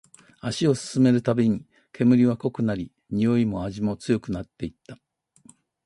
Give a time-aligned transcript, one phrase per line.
[0.39, 4.99] 足を進めるたびに、煙は濃くなり、においも味も強くなっていった